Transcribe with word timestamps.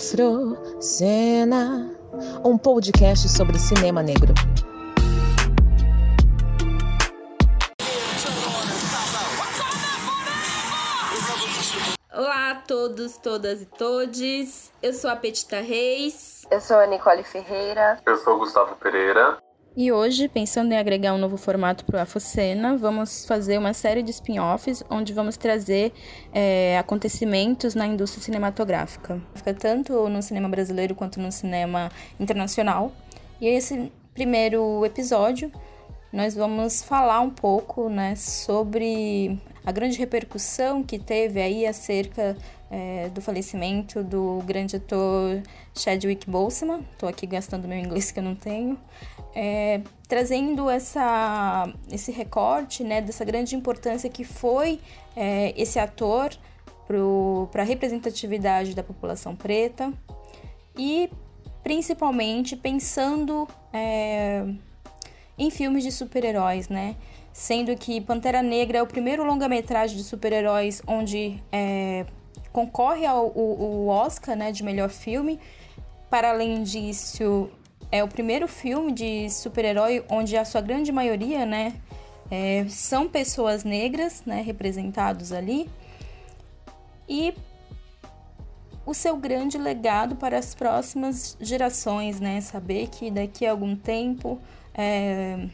Afro 0.00 0.56
Cena, 0.80 1.94
um 2.42 2.56
podcast 2.56 3.28
sobre 3.28 3.58
cinema 3.58 4.02
negro. 4.02 4.32
Olá 12.10 12.52
a 12.52 12.54
todos, 12.66 13.18
todas 13.18 13.60
e 13.60 13.66
todes. 13.66 14.72
Eu 14.82 14.94
sou 14.94 15.10
a 15.10 15.16
Petita 15.16 15.60
Reis. 15.60 16.46
Eu 16.50 16.62
sou 16.62 16.78
a 16.78 16.86
Nicole 16.86 17.22
Ferreira. 17.22 18.00
Eu 18.06 18.16
sou 18.16 18.36
o 18.36 18.38
Gustavo 18.38 18.76
Pereira. 18.76 19.36
E 19.76 19.92
hoje, 19.92 20.28
pensando 20.28 20.72
em 20.72 20.76
agregar 20.76 21.14
um 21.14 21.18
novo 21.18 21.36
formato 21.36 21.84
para 21.84 21.98
o 21.98 22.02
Afocena, 22.02 22.76
vamos 22.76 23.24
fazer 23.24 23.56
uma 23.56 23.72
série 23.72 24.02
de 24.02 24.10
spin-offs 24.10 24.82
onde 24.90 25.12
vamos 25.12 25.36
trazer 25.36 25.92
é, 26.32 26.76
acontecimentos 26.76 27.76
na 27.76 27.86
indústria 27.86 28.22
cinematográfica, 28.22 29.22
tanto 29.60 30.08
no 30.08 30.20
cinema 30.22 30.48
brasileiro 30.48 30.96
quanto 30.96 31.20
no 31.20 31.30
cinema 31.30 31.88
internacional. 32.18 32.90
E 33.40 33.46
esse 33.46 33.92
primeiro 34.12 34.84
episódio 34.84 35.52
nós 36.12 36.34
vamos 36.34 36.82
falar 36.82 37.20
um 37.20 37.30
pouco 37.30 37.88
né, 37.88 38.16
sobre 38.16 39.38
a 39.64 39.70
grande 39.70 39.96
repercussão 39.96 40.82
que 40.82 40.98
teve 40.98 41.40
aí 41.40 41.64
acerca 41.64 42.36
é, 42.68 43.08
do 43.10 43.20
falecimento 43.20 44.02
do 44.02 44.42
grande 44.44 44.74
ator 44.74 45.40
Chadwick 45.72 46.28
Boseman. 46.28 46.80
Estou 46.92 47.08
aqui 47.08 47.26
gastando 47.26 47.68
meu 47.68 47.78
inglês 47.78 48.10
que 48.10 48.18
eu 48.18 48.24
não 48.24 48.34
tenho. 48.34 48.76
É, 49.34 49.80
trazendo 50.08 50.68
essa, 50.68 51.72
esse 51.90 52.10
recorte 52.10 52.82
né, 52.82 53.00
dessa 53.00 53.24
grande 53.24 53.54
importância 53.54 54.10
que 54.10 54.24
foi 54.24 54.80
é, 55.14 55.54
esse 55.56 55.78
ator 55.78 56.30
para 57.52 57.62
a 57.62 57.64
representatividade 57.64 58.74
da 58.74 58.82
população 58.82 59.36
preta 59.36 59.92
e 60.76 61.08
principalmente 61.62 62.56
pensando 62.56 63.46
é, 63.72 64.44
em 65.38 65.50
filmes 65.50 65.84
de 65.84 65.92
super-heróis, 65.92 66.68
né? 66.68 66.96
Sendo 67.32 67.76
que 67.76 68.00
Pantera 68.00 68.42
Negra 68.42 68.78
é 68.78 68.82
o 68.82 68.86
primeiro 68.86 69.24
longa-metragem 69.24 69.96
de 69.96 70.02
super-heróis 70.02 70.82
onde 70.86 71.40
é, 71.52 72.04
concorre 72.52 73.06
ao 73.06 73.28
o, 73.28 73.84
o 73.84 73.86
Oscar 73.86 74.36
né, 74.36 74.50
de 74.50 74.64
melhor 74.64 74.90
filme. 74.90 75.38
Para 76.10 76.30
além 76.30 76.62
disso, 76.64 77.48
é 77.92 78.04
o 78.04 78.08
primeiro 78.08 78.46
filme 78.46 78.92
de 78.92 79.28
super-herói 79.30 80.04
onde 80.08 80.36
a 80.36 80.44
sua 80.44 80.60
grande 80.60 80.92
maioria, 80.92 81.44
né, 81.44 81.74
é, 82.30 82.64
são 82.68 83.08
pessoas 83.08 83.64
negras, 83.64 84.22
né, 84.24 84.42
representados 84.42 85.32
ali. 85.32 85.68
E 87.08 87.34
o 88.86 88.94
seu 88.94 89.16
grande 89.16 89.58
legado 89.58 90.14
para 90.14 90.38
as 90.38 90.54
próximas 90.54 91.36
gerações, 91.40 92.20
né, 92.20 92.40
saber 92.40 92.88
que 92.88 93.10
daqui 93.10 93.44
a 93.44 93.50
algum 93.50 93.74
tempo, 93.74 94.40
é, 94.72 95.48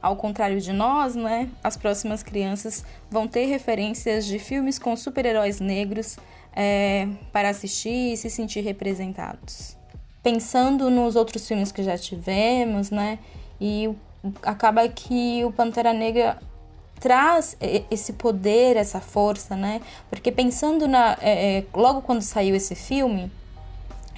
ao 0.00 0.16
contrário 0.16 0.60
de 0.60 0.72
nós, 0.72 1.14
né, 1.14 1.50
as 1.62 1.76
próximas 1.76 2.22
crianças 2.22 2.82
vão 3.10 3.28
ter 3.28 3.44
referências 3.44 4.24
de 4.24 4.38
filmes 4.38 4.78
com 4.78 4.96
super-heróis 4.96 5.60
negros 5.60 6.16
é, 6.56 7.06
para 7.30 7.50
assistir 7.50 8.14
e 8.14 8.16
se 8.16 8.30
sentir 8.30 8.60
representados 8.62 9.76
pensando 10.24 10.90
nos 10.90 11.14
outros 11.14 11.46
filmes 11.46 11.70
que 11.70 11.84
já 11.84 11.96
tivemos, 11.98 12.90
né? 12.90 13.18
E 13.60 13.94
acaba 14.42 14.88
que 14.88 15.44
o 15.44 15.52
Pantera 15.52 15.92
Negra 15.92 16.38
traz 16.98 17.56
esse 17.90 18.14
poder, 18.14 18.76
essa 18.76 19.00
força, 19.00 19.54
né? 19.54 19.82
Porque 20.08 20.32
pensando 20.32 20.88
na. 20.88 21.18
É, 21.20 21.58
é, 21.58 21.64
logo 21.74 22.00
quando 22.00 22.22
saiu 22.22 22.56
esse 22.56 22.74
filme, 22.74 23.30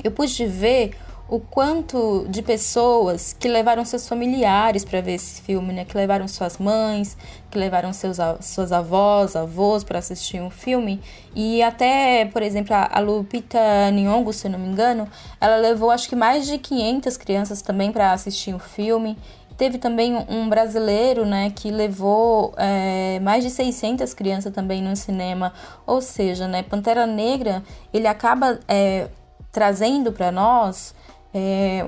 eu 0.04 0.12
pude 0.12 0.46
ver 0.46 0.96
o 1.28 1.40
quanto 1.40 2.24
de 2.28 2.40
pessoas 2.40 3.32
que 3.32 3.48
levaram 3.48 3.84
seus 3.84 4.06
familiares 4.06 4.84
para 4.84 5.00
ver 5.00 5.14
esse 5.14 5.40
filme, 5.42 5.72
né? 5.72 5.84
Que 5.84 5.96
levaram 5.96 6.28
suas 6.28 6.56
mães, 6.58 7.16
que 7.50 7.58
levaram 7.58 7.92
seus, 7.92 8.18
suas 8.40 8.70
avós, 8.70 9.34
avós 9.34 9.82
para 9.82 9.98
assistir 9.98 10.40
um 10.40 10.50
filme. 10.50 11.00
E 11.34 11.62
até, 11.62 12.26
por 12.26 12.42
exemplo, 12.42 12.76
a 12.76 13.00
Lupita 13.00 13.58
Nyong'o, 13.90 14.32
se 14.32 14.46
eu 14.46 14.52
não 14.52 14.58
me 14.58 14.68
engano, 14.68 15.08
ela 15.40 15.56
levou 15.56 15.90
acho 15.90 16.08
que 16.08 16.14
mais 16.14 16.46
de 16.46 16.58
500 16.58 17.16
crianças 17.16 17.60
também 17.60 17.90
para 17.90 18.12
assistir 18.12 18.52
o 18.52 18.56
um 18.56 18.60
filme. 18.60 19.18
Teve 19.56 19.78
também 19.78 20.14
um 20.28 20.48
brasileiro, 20.48 21.24
né, 21.24 21.50
que 21.50 21.70
levou 21.70 22.52
é, 22.58 23.18
mais 23.20 23.42
de 23.42 23.48
600 23.48 24.12
crianças 24.12 24.52
também 24.52 24.82
no 24.82 24.94
cinema. 24.94 25.52
Ou 25.86 26.00
seja, 26.00 26.46
né, 26.46 26.62
Pantera 26.62 27.06
Negra, 27.06 27.64
ele 27.92 28.06
acaba 28.06 28.60
é, 28.68 29.08
trazendo 29.50 30.12
para 30.12 30.30
nós 30.30 30.94
é, 31.32 31.86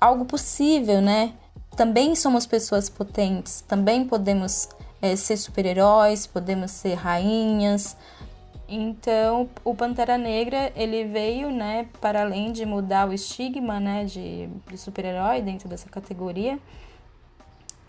algo 0.00 0.24
possível, 0.24 1.00
né? 1.00 1.32
Também 1.76 2.14
somos 2.14 2.46
pessoas 2.46 2.88
potentes, 2.88 3.60
também 3.60 4.04
podemos 4.04 4.68
é, 5.00 5.14
ser 5.16 5.36
super-heróis, 5.36 6.26
podemos 6.26 6.70
ser 6.72 6.94
rainhas. 6.94 7.96
Então, 8.68 9.48
o 9.64 9.74
Pantera 9.74 10.18
Negra, 10.18 10.72
ele 10.76 11.04
veio, 11.04 11.50
né, 11.50 11.86
para 12.00 12.20
além 12.20 12.52
de 12.52 12.66
mudar 12.66 13.08
o 13.08 13.12
estigma, 13.14 13.80
né, 13.80 14.04
de, 14.04 14.48
de 14.68 14.76
super-herói 14.76 15.40
dentro 15.40 15.68
dessa 15.68 15.88
categoria, 15.88 16.58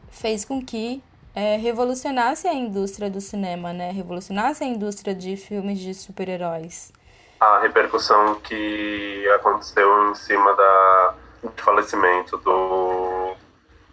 fez 0.10 0.46
com 0.46 0.64
que 0.64 1.04
é, 1.36 1.58
revolucionasse 1.58 2.48
a 2.48 2.54
indústria 2.54 3.10
do 3.10 3.20
cinema, 3.20 3.74
né, 3.74 3.92
revolucionasse 3.92 4.64
a 4.64 4.68
indústria 4.68 5.14
de 5.14 5.36
filmes 5.36 5.80
de 5.80 5.94
super-heróis 5.94 6.94
a 7.40 7.60
repercussão 7.60 8.36
que 8.36 9.28
aconteceu 9.36 10.12
em 10.12 10.16
cima 10.16 10.54
da, 10.56 11.14
do 11.44 11.64
falecimento 11.64 12.38
do, 12.38 13.34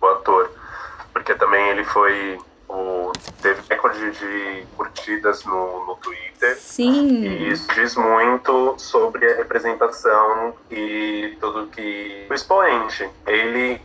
do 0.01 0.07
ator. 0.09 0.51
Porque 1.13 1.35
também 1.35 1.69
ele 1.69 1.85
foi. 1.85 2.39
O, 2.69 3.13
teve 3.41 3.63
recorde 3.71 4.11
de 4.11 4.67
curtidas 4.77 5.45
no, 5.45 5.87
no 5.87 5.95
Twitter. 5.97 6.57
Sim. 6.57 7.23
E 7.23 7.53
isso 7.53 7.73
diz 7.73 7.95
muito 7.95 8.75
sobre 8.77 9.31
a 9.33 9.37
representação 9.37 10.55
e 10.69 11.37
tudo 11.41 11.69
que. 11.69 12.27
O 12.29 12.35
expoente. 12.35 13.09
Ele, 13.27 13.81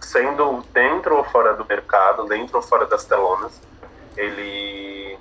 sendo 0.00 0.62
dentro 0.74 1.16
ou 1.16 1.24
fora 1.24 1.54
do 1.54 1.64
mercado, 1.64 2.24
dentro 2.26 2.58
ou 2.58 2.62
fora 2.62 2.84
das 2.84 3.06
telonas, 3.06 3.58
ele 4.16 5.18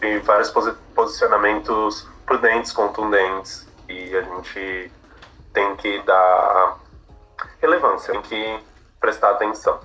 tem 0.00 0.18
vários 0.20 0.50
posicionamentos 0.94 2.08
prudentes, 2.30 2.70
contundentes, 2.70 3.66
e 3.88 4.14
a 4.14 4.22
gente 4.22 4.90
tem 5.52 5.76
que 5.76 6.00
dar 6.02 6.78
relevância, 7.60 8.12
tem 8.12 8.22
que 8.22 8.58
prestar 9.00 9.30
atenção. 9.30 9.80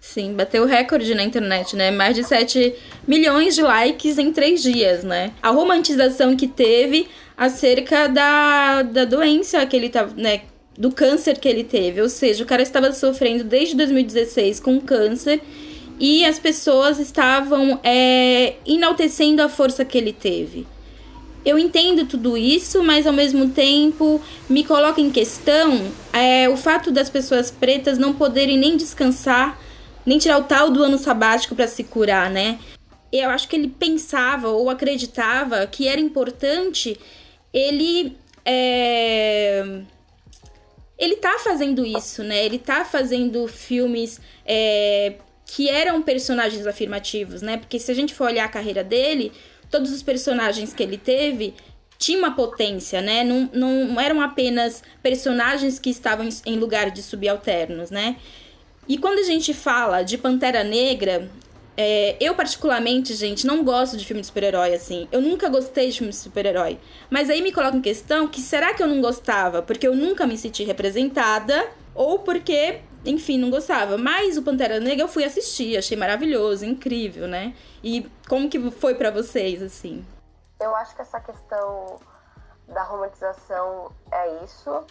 Sim, 0.00 0.32
bateu 0.32 0.64
recorde 0.64 1.14
na 1.14 1.22
internet, 1.22 1.76
né? 1.76 1.90
Mais 1.90 2.14
de 2.14 2.24
7 2.24 2.74
milhões 3.06 3.54
de 3.54 3.60
likes 3.60 4.16
em 4.16 4.32
três 4.32 4.62
dias, 4.62 5.04
né? 5.04 5.34
A 5.42 5.50
romantização 5.50 6.34
que 6.34 6.48
teve 6.48 7.06
acerca 7.36 8.08
da, 8.08 8.80
da 8.80 9.04
doença 9.04 9.66
que 9.66 9.76
ele 9.76 9.90
tava, 9.90 10.14
né? 10.16 10.40
Do 10.78 10.90
câncer 10.90 11.38
que 11.38 11.46
ele 11.46 11.64
teve. 11.64 12.00
Ou 12.00 12.08
seja, 12.08 12.42
o 12.42 12.46
cara 12.46 12.62
estava 12.62 12.90
sofrendo 12.92 13.44
desde 13.44 13.76
2016 13.76 14.58
com 14.58 14.80
câncer 14.80 15.42
e 15.98 16.24
as 16.24 16.38
pessoas 16.38 16.98
estavam 16.98 17.78
é, 17.84 18.54
enaltecendo 18.64 19.42
a 19.42 19.50
força 19.50 19.84
que 19.84 19.98
ele 19.98 20.14
teve 20.14 20.66
eu 21.44 21.58
entendo 21.58 22.06
tudo 22.06 22.36
isso, 22.36 22.82
mas 22.82 23.06
ao 23.06 23.12
mesmo 23.12 23.50
tempo 23.50 24.20
me 24.48 24.64
coloca 24.64 25.00
em 25.00 25.10
questão 25.10 25.90
é, 26.12 26.48
o 26.48 26.56
fato 26.56 26.90
das 26.90 27.08
pessoas 27.08 27.50
pretas 27.50 27.98
não 27.98 28.14
poderem 28.14 28.58
nem 28.58 28.76
descansar, 28.76 29.58
nem 30.04 30.18
tirar 30.18 30.38
o 30.38 30.44
tal 30.44 30.70
do 30.70 30.82
ano 30.82 30.98
sabático 30.98 31.54
para 31.54 31.66
se 31.66 31.84
curar, 31.84 32.30
né? 32.30 32.58
Eu 33.12 33.30
acho 33.30 33.48
que 33.48 33.56
ele 33.56 33.68
pensava 33.68 34.48
ou 34.48 34.70
acreditava 34.70 35.66
que 35.66 35.88
era 35.88 36.00
importante 36.00 36.98
ele. 37.52 38.16
É... 38.44 39.82
Ele 40.98 41.16
tá 41.16 41.38
fazendo 41.38 41.84
isso, 41.84 42.22
né? 42.22 42.44
Ele 42.44 42.58
tá 42.58 42.84
fazendo 42.84 43.48
filmes 43.48 44.20
é, 44.44 45.14
que 45.46 45.68
eram 45.70 46.02
personagens 46.02 46.66
afirmativos, 46.66 47.40
né? 47.40 47.56
Porque 47.56 47.78
se 47.78 47.90
a 47.90 47.94
gente 47.94 48.14
for 48.14 48.26
olhar 48.26 48.44
a 48.44 48.48
carreira 48.48 48.84
dele, 48.84 49.32
todos 49.70 49.92
os 49.92 50.02
personagens 50.02 50.72
que 50.72 50.82
ele 50.82 50.98
teve 50.98 51.54
tinha 51.98 52.18
uma 52.18 52.34
potência, 52.34 53.02
né? 53.02 53.22
Não, 53.22 53.50
não 53.52 54.00
eram 54.00 54.22
apenas 54.22 54.82
personagens 55.02 55.78
que 55.78 55.90
estavam 55.90 56.26
em 56.46 56.56
lugar 56.56 56.90
de 56.90 57.02
subalternos, 57.02 57.90
né? 57.90 58.16
E 58.88 58.96
quando 58.98 59.18
a 59.18 59.22
gente 59.22 59.52
fala 59.52 60.02
de 60.02 60.16
Pantera 60.16 60.64
Negra, 60.64 61.30
é, 61.76 62.16
eu 62.18 62.34
particularmente, 62.34 63.14
gente, 63.14 63.46
não 63.46 63.62
gosto 63.62 63.96
de 63.96 64.04
filme 64.04 64.20
de 64.20 64.26
super-herói, 64.26 64.74
assim. 64.74 65.08
Eu 65.12 65.20
nunca 65.20 65.48
gostei 65.48 65.90
de 65.90 65.98
filme 65.98 66.10
de 66.10 66.18
super-herói. 66.18 66.78
Mas 67.08 67.30
aí 67.30 67.40
me 67.40 67.52
coloca 67.52 67.76
em 67.76 67.80
questão 67.80 68.26
que 68.26 68.40
será 68.40 68.74
que 68.74 68.82
eu 68.82 68.88
não 68.88 69.00
gostava? 69.00 69.62
Porque 69.62 69.86
eu 69.86 69.94
nunca 69.94 70.26
me 70.26 70.36
senti 70.36 70.64
representada 70.64 71.68
ou 71.94 72.18
porque, 72.18 72.80
enfim, 73.04 73.38
não 73.38 73.50
gostava. 73.50 73.96
Mas 73.96 74.36
o 74.36 74.42
Pantera 74.42 74.80
Negra 74.80 75.04
eu 75.04 75.08
fui 75.08 75.24
assistir, 75.24 75.76
achei 75.76 75.96
maravilhoso, 75.96 76.64
incrível, 76.64 77.26
né? 77.26 77.54
E 77.82 78.10
como 78.28 78.48
que 78.48 78.70
foi 78.70 78.94
para 78.94 79.10
vocês, 79.10 79.62
assim? 79.62 80.04
Eu 80.60 80.74
acho 80.76 80.94
que 80.94 81.02
essa 81.02 81.20
questão 81.20 81.98
da 82.68 82.82
romantização 82.82 83.90
é 84.10 84.44
isso. 84.44 84.84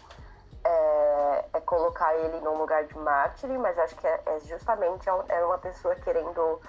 É, 0.61 1.45
é, 1.53 1.59
colocar 1.61 2.13
ele 2.15 2.41
num 2.41 2.57
lugar 2.57 2.83
de 2.83 2.97
mártir, 2.97 3.49
mas 3.57 3.77
acho 3.79 3.95
que 3.95 4.05
é, 4.05 4.21
é 4.25 4.39
justamente 4.41 5.07
é 5.07 5.45
uma 5.45 5.57
pessoa 5.57 5.95
querendo 5.95 6.59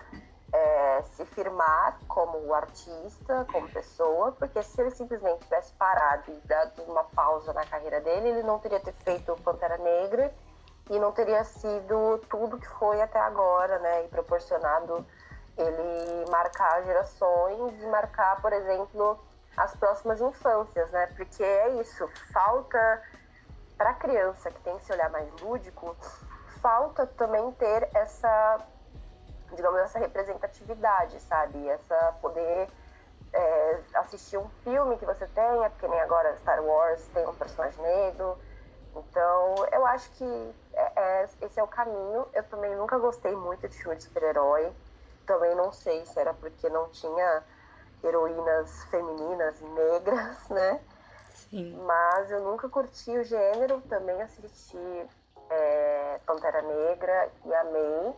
é, 0.52 1.02
se 1.02 1.24
firmar 1.24 1.98
como 2.06 2.54
artista, 2.54 3.46
como 3.50 3.68
pessoa, 3.68 4.30
porque 4.32 4.62
se 4.62 4.80
ele 4.80 4.92
simplesmente 4.92 5.40
tivesse 5.40 5.72
parado 5.72 6.30
e 6.30 6.40
dado 6.46 6.82
uma 6.84 7.02
pausa 7.02 7.52
na 7.52 7.66
carreira 7.66 8.00
dele, 8.00 8.28
ele 8.28 8.42
não 8.44 8.60
teria 8.60 8.78
ter 8.78 8.92
feito 8.92 9.34
Pantera 9.42 9.76
Negra 9.78 10.32
e 10.90 10.98
não 10.98 11.12
teria 11.12 11.42
sido 11.44 12.18
tudo 12.28 12.58
que 12.58 12.68
foi 12.68 13.00
até 13.00 13.18
agora, 13.18 13.78
né? 13.78 14.04
E 14.04 14.08
proporcionado 14.08 15.06
ele 15.56 16.30
marcar 16.30 16.82
gerações 16.82 17.82
e 17.82 17.86
marcar, 17.86 18.40
por 18.42 18.52
exemplo, 18.52 19.18
as 19.56 19.74
próximas 19.76 20.20
infâncias, 20.20 20.90
né? 20.90 21.06
Porque 21.16 21.42
é 21.42 21.80
isso, 21.80 22.06
falta 22.32 23.02
para 23.78 23.90
a 23.90 23.94
criança 23.94 24.50
que 24.50 24.60
tem 24.60 24.76
esse 24.76 24.92
olhar 24.92 25.08
mais 25.10 25.30
lúdico, 25.40 25.96
falta 26.60 27.06
também 27.06 27.50
ter 27.52 27.88
essa 27.94 28.58
digamos, 29.54 29.80
essa 29.80 29.98
representatividade, 29.98 31.20
sabe? 31.20 31.68
Essa 31.68 32.14
poder 32.20 32.68
é, 33.32 33.80
assistir 33.94 34.38
um 34.38 34.48
filme 34.64 34.96
que 34.96 35.06
você 35.06 35.26
tenha, 35.28 35.70
porque 35.70 35.88
nem 35.88 36.00
agora 36.00 36.36
Star 36.38 36.62
Wars 36.62 37.06
tem 37.08 37.26
um 37.26 37.34
personagem 37.34 37.80
negro. 37.82 38.38
Então, 38.94 39.54
eu 39.72 39.86
acho 39.86 40.10
que 40.12 40.54
é, 40.74 40.92
é, 40.96 41.28
esse 41.42 41.58
é 41.60 41.62
o 41.62 41.68
caminho. 41.68 42.26
Eu 42.32 42.42
também 42.44 42.74
nunca 42.74 42.98
gostei 42.98 43.34
muito 43.34 43.68
de 43.68 43.76
filme 43.76 43.96
de 43.96 44.04
super-herói. 44.04 44.72
Também 45.26 45.54
não 45.54 45.72
sei 45.72 46.04
se 46.06 46.18
era 46.18 46.34
porque 46.34 46.68
não 46.68 46.88
tinha 46.88 47.44
heroínas 48.02 48.84
femininas 48.84 49.60
negras, 49.60 50.48
né? 50.48 50.80
Sim. 51.30 51.76
Mas 51.84 52.30
eu 52.30 52.40
nunca 52.40 52.68
curti 52.68 53.16
o 53.16 53.22
gênero. 53.24 53.80
Também 53.82 54.20
assisti 54.22 55.08
é, 55.50 56.20
Pantera 56.26 56.62
Negra 56.62 57.30
e 57.44 57.54
amei. 57.54 58.14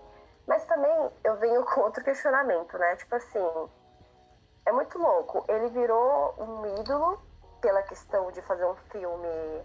Mas 0.46 0.64
também 0.64 1.10
eu 1.22 1.36
venho 1.36 1.64
com 1.66 1.82
outro 1.82 2.02
questionamento, 2.02 2.76
né? 2.78 2.96
Tipo 2.96 3.14
assim, 3.14 3.70
é 4.66 4.72
muito 4.72 4.98
louco. 4.98 5.44
Ele 5.48 5.68
virou 5.68 6.34
um 6.38 6.80
ídolo 6.80 7.20
pela 7.60 7.82
questão 7.82 8.30
de 8.32 8.42
fazer 8.42 8.64
um 8.64 8.74
filme 8.90 9.64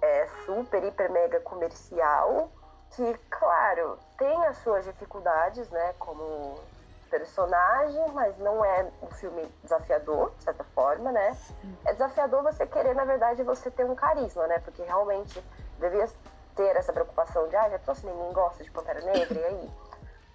é, 0.00 0.26
super, 0.44 0.82
hiper, 0.84 1.10
mega 1.10 1.40
comercial, 1.40 2.50
que, 2.90 3.14
claro, 3.30 3.98
tem 4.16 4.46
as 4.46 4.58
suas 4.58 4.84
dificuldades, 4.84 5.68
né? 5.70 5.94
Como 5.98 6.58
personagem, 7.10 8.06
mas 8.12 8.36
não 8.38 8.64
é 8.64 8.86
um 9.02 9.10
filme 9.12 9.46
desafiador, 9.62 10.30
de 10.36 10.44
certa 10.44 10.64
forma, 10.74 11.10
né? 11.10 11.36
É 11.86 11.92
desafiador 11.92 12.42
você 12.42 12.66
querer, 12.66 12.94
na 12.94 13.04
verdade, 13.04 13.42
você 13.42 13.70
ter 13.70 13.84
um 13.84 13.94
carisma, 13.94 14.46
né? 14.46 14.58
Porque 14.60 14.82
realmente 14.82 15.42
devia 15.78 16.08
ter 16.54 16.76
essa 16.76 16.92
preocupação 16.92 17.48
de, 17.48 17.56
ah, 17.56 17.68
já 17.70 17.78
trouxe 17.78 18.06
ninguém 18.06 18.32
gosta 18.32 18.62
de 18.62 18.70
Pantera 18.70 19.00
Negra, 19.00 19.38
e 19.38 19.44
aí? 19.44 19.70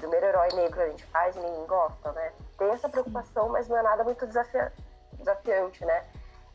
primeiro 0.04 0.26
herói 0.26 0.50
negro 0.54 0.82
a 0.82 0.90
gente 0.90 1.06
faz 1.06 1.34
e 1.36 1.40
ninguém 1.40 1.66
gosta, 1.66 2.12
né? 2.12 2.34
Tem 2.58 2.70
essa 2.72 2.90
preocupação, 2.90 3.48
mas 3.50 3.70
não 3.70 3.78
é 3.78 3.82
nada 3.82 4.04
muito 4.04 4.28
desafia 4.28 4.72
desafiante, 5.14 5.86
né? 5.86 6.04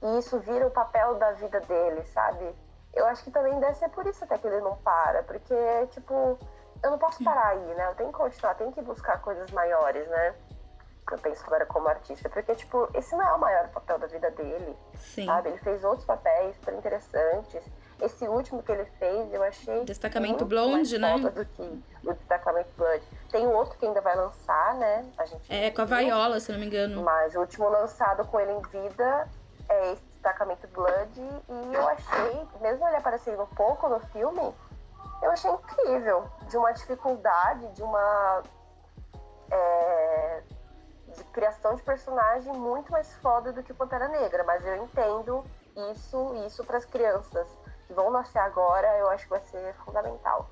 E 0.02 0.18
isso 0.18 0.38
vira 0.40 0.66
o 0.66 0.70
papel 0.70 1.14
da 1.14 1.32
vida 1.32 1.58
dele, 1.60 2.04
sabe? 2.04 2.54
Eu 2.94 3.06
acho 3.06 3.22
que 3.24 3.30
também 3.30 3.58
deve 3.60 3.74
ser 3.74 3.88
por 3.90 4.06
isso 4.06 4.24
até 4.24 4.38
que 4.38 4.46
ele 4.46 4.60
não 4.60 4.76
para, 4.76 5.22
porque, 5.22 5.54
tipo, 5.90 6.38
eu 6.82 6.90
não 6.90 6.98
posso 6.98 7.22
parar 7.22 7.48
aí, 7.48 7.74
né? 7.74 7.88
Eu 7.90 7.94
tenho 7.94 8.10
que 8.10 8.18
continuar, 8.18 8.54
tenho 8.54 8.72
que 8.72 8.82
buscar 8.82 9.20
coisas 9.20 9.50
maiores, 9.50 10.06
né? 10.08 10.34
Eu 11.10 11.18
penso 11.18 11.42
agora 11.46 11.64
como 11.64 11.88
artista, 11.88 12.28
porque, 12.28 12.54
tipo, 12.54 12.88
esse 12.94 13.16
não 13.16 13.26
é 13.26 13.32
o 13.32 13.38
maior 13.38 13.68
papel 13.68 13.98
da 13.98 14.06
vida 14.06 14.30
dele, 14.30 14.76
Sim. 14.94 15.24
sabe? 15.24 15.48
Ele 15.48 15.58
fez 15.58 15.82
outros 15.82 16.04
papéis 16.04 16.54
super 16.56 16.74
interessantes. 16.74 17.62
Esse 18.00 18.28
último 18.28 18.62
que 18.62 18.70
ele 18.70 18.84
fez, 18.98 19.32
eu 19.32 19.42
achei. 19.42 19.84
Destacamento 19.84 20.44
Blonde, 20.44 20.98
né? 20.98 21.18
Do 21.18 21.44
que 21.46 21.82
o 22.04 22.12
Destacamento 22.12 22.70
Blood. 22.76 23.02
Tem 23.30 23.46
um 23.46 23.54
outro 23.54 23.76
que 23.76 23.86
ainda 23.86 24.00
vai 24.00 24.14
lançar, 24.16 24.74
né? 24.74 25.04
A 25.16 25.24
gente 25.24 25.52
é, 25.52 25.70
com 25.70 25.82
a 25.82 25.84
Vaiola, 25.84 26.38
se 26.38 26.52
não 26.52 26.60
me 26.60 26.66
engano. 26.66 27.02
Mas 27.02 27.34
o 27.34 27.40
último 27.40 27.68
lançado 27.68 28.24
com 28.26 28.38
ele 28.38 28.52
em 28.52 28.62
vida 28.62 29.26
é 29.68 29.92
esse 29.92 30.07
Destacamento 30.28 30.68
Blood. 30.68 31.20
E 31.48 31.74
eu 31.74 31.88
achei, 31.88 32.48
mesmo 32.60 32.86
ele 32.86 32.96
aparecendo 32.96 33.42
um 33.42 33.46
pouco 33.46 33.88
no 33.88 34.00
filme, 34.08 34.54
eu 35.22 35.30
achei 35.30 35.50
incrível. 35.50 36.30
De 36.48 36.56
uma 36.56 36.72
dificuldade, 36.72 37.66
de 37.72 37.82
uma. 37.82 38.42
É, 39.50 40.42
de 41.08 41.24
criação 41.24 41.74
de 41.74 41.82
personagem 41.82 42.52
muito 42.52 42.92
mais 42.92 43.14
foda 43.16 43.52
do 43.52 43.62
que 43.62 43.72
o 43.72 43.74
Pantera 43.74 44.08
Negra. 44.08 44.44
Mas 44.44 44.64
eu 44.64 44.76
entendo 44.76 45.44
isso, 45.92 46.34
isso 46.46 46.64
para 46.64 46.78
as 46.78 46.84
crianças 46.84 47.48
que 47.86 47.94
vão 47.94 48.10
nascer 48.10 48.38
agora, 48.38 48.86
eu 48.98 49.08
acho 49.08 49.24
que 49.24 49.30
vai 49.30 49.40
ser 49.40 49.74
fundamental. 49.84 50.50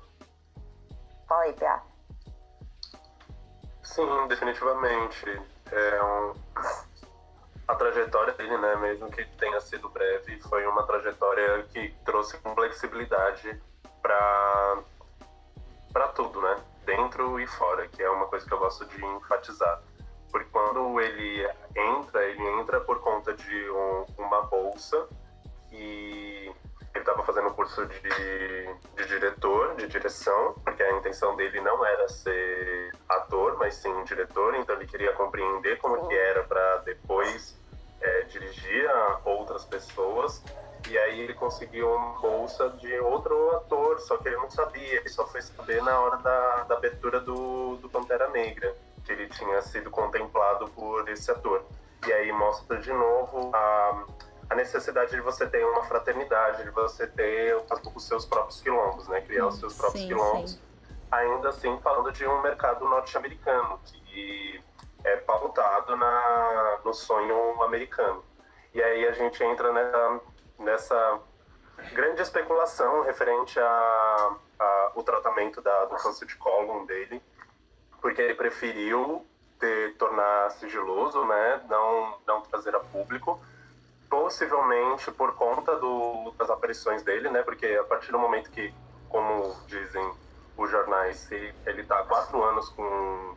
Fala 1.27 1.43
aí, 1.43 1.53
Pia. 1.53 1.81
Sim, 3.83 4.27
definitivamente. 4.27 5.41
É 5.71 6.03
um... 6.03 6.33
A 7.67 7.75
trajetória 7.75 8.33
dele, 8.33 8.57
né, 8.57 8.75
mesmo 8.77 9.11
que 9.11 9.25
tenha 9.37 9.59
sido 9.59 9.89
breve, 9.89 10.39
foi 10.41 10.65
uma 10.65 10.83
trajetória 10.83 11.63
que 11.73 11.93
trouxe 12.05 12.37
flexibilidade 12.37 13.61
para 14.01 14.83
para 15.91 16.07
tudo, 16.09 16.41
né? 16.41 16.55
Dentro 16.85 17.39
e 17.39 17.47
fora, 17.47 17.87
que 17.87 18.01
é 18.03 18.09
uma 18.09 18.27
coisa 18.27 18.45
que 18.45 18.53
eu 18.53 18.59
gosto 18.59 18.85
de 18.85 19.03
enfatizar. 19.03 19.81
Porque 20.31 20.47
quando 20.51 21.01
ele 21.01 21.49
entra, 21.75 22.23
ele 22.23 22.43
entra 22.59 22.79
por 22.81 22.99
conta 23.01 23.33
de 23.33 23.69
um, 23.71 24.05
uma 24.17 24.41
bolsa 24.43 25.07
e 25.71 26.51
ele 26.97 27.03
estava 27.03 27.23
fazendo 27.23 27.47
um 27.47 27.53
curso 27.53 27.85
de, 27.85 28.01
de 28.95 29.07
diretor, 29.07 29.75
de 29.75 29.87
direção, 29.87 30.55
porque 30.63 30.81
a 30.83 30.97
intenção 30.97 31.35
dele 31.35 31.61
não 31.61 31.85
era 31.85 32.07
ser 32.09 32.91
ator, 33.07 33.57
mas 33.57 33.75
sim 33.75 34.03
diretor, 34.03 34.55
então 34.55 34.75
ele 34.75 34.87
queria 34.87 35.13
compreender 35.13 35.77
como 35.77 36.07
que 36.07 36.15
era 36.15 36.43
para 36.43 36.77
depois 36.77 37.57
é, 38.01 38.21
dirigir 38.23 38.89
a 38.89 39.21
outras 39.25 39.63
pessoas. 39.65 40.43
E 40.89 40.97
aí 40.97 41.21
ele 41.21 41.33
conseguiu 41.33 41.91
uma 41.91 42.19
bolsa 42.19 42.69
de 42.69 42.97
outro 42.99 43.57
ator, 43.57 43.99
só 43.99 44.17
que 44.17 44.29
ele 44.29 44.37
não 44.37 44.49
sabia, 44.49 44.99
ele 44.99 45.09
só 45.09 45.27
foi 45.27 45.41
saber 45.41 45.81
na 45.83 45.99
hora 45.99 46.17
da, 46.17 46.63
da 46.63 46.75
abertura 46.75 47.19
do, 47.19 47.75
do 47.77 47.89
Pantera 47.89 48.29
Negra, 48.29 48.73
que 49.03 49.11
ele 49.11 49.27
tinha 49.27 49.61
sido 49.61 49.89
contemplado 49.91 50.67
por 50.69 51.07
esse 51.09 51.29
ator. 51.29 51.65
E 52.07 52.13
aí 52.13 52.31
mostra 52.31 52.77
de 52.77 52.93
novo 52.93 53.51
a 53.53 54.05
a 54.49 54.55
necessidade 54.55 55.11
de 55.11 55.21
você 55.21 55.45
ter 55.47 55.63
uma 55.65 55.83
fraternidade, 55.83 56.63
de 56.63 56.69
você 56.69 57.05
ter 57.07 57.55
os 57.95 58.07
seus 58.07 58.25
próprios 58.25 58.61
quilombos, 58.61 59.07
né? 59.07 59.21
Criar 59.21 59.47
os 59.47 59.59
seus 59.59 59.73
próprios 59.75 60.03
sim, 60.03 60.07
quilombos. 60.07 60.51
Sim. 60.51 60.61
Ainda 61.11 61.49
assim, 61.49 61.77
falando 61.81 62.11
de 62.11 62.25
um 62.25 62.41
mercado 62.41 62.85
norte-americano, 62.85 63.79
que 63.83 64.63
é 65.03 65.17
pautado 65.17 65.95
na, 65.95 66.79
no 66.83 66.93
sonho 66.93 67.61
americano. 67.63 68.23
E 68.73 68.81
aí 68.81 69.07
a 69.07 69.11
gente 69.11 69.43
entra 69.43 69.71
nessa, 69.71 70.21
nessa 70.59 71.19
grande 71.93 72.21
especulação 72.21 73.03
referente 73.03 73.59
a, 73.59 74.35
a 74.59 74.91
o 74.95 75.03
tratamento 75.03 75.61
da, 75.61 75.85
do 75.85 75.95
câncer 75.95 76.25
de 76.25 76.35
cólon 76.35 76.85
dele, 76.85 77.21
porque 78.01 78.21
ele 78.21 78.35
preferiu 78.35 79.25
ter, 79.59 79.95
tornar 79.97 80.51
sigiloso, 80.51 81.25
né? 81.25 81.61
Não, 81.69 82.17
não 82.25 82.41
trazer 82.41 82.75
a 82.75 82.79
público 82.79 83.39
possivelmente 84.17 85.11
por 85.11 85.35
conta 85.35 85.75
do, 85.75 86.33
das 86.39 86.49
aparições 86.49 87.03
dele, 87.03 87.29
né? 87.29 87.43
Porque 87.43 87.67
a 87.67 87.83
partir 87.83 88.11
do 88.11 88.17
momento 88.17 88.49
que, 88.49 88.73
como 89.07 89.55
dizem 89.67 90.11
os 90.57 90.71
jornais, 90.71 91.31
ele 91.31 91.81
está 91.81 91.99
há 91.99 92.03
quatro 92.03 92.43
anos 92.43 92.67
com, 92.69 93.35